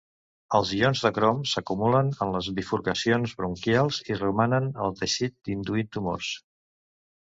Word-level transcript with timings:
Els 0.59 0.69
ions 0.77 1.01
de 1.07 1.11
crom 1.17 1.43
s'acumulen 1.51 2.09
en 2.27 2.33
les 2.37 2.49
bifurcacions 2.61 3.37
bronquials 3.45 4.03
i 4.11 4.21
romanen 4.25 4.75
al 4.89 5.01
teixit 5.05 5.57
induint 5.59 5.97
tumors. 6.01 6.37